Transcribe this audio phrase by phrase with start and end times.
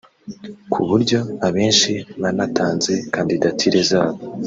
[0.71, 4.21] ku buryo abenshi banatanze kandidatire zabo